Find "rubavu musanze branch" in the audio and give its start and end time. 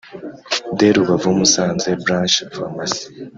0.95-2.35